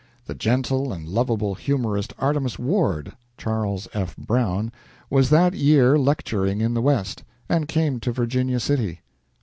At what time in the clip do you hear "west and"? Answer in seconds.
6.81-7.67